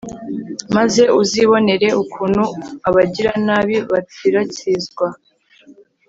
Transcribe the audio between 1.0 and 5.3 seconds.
uzibonere ukuntu abagiranabi batsiratsizwa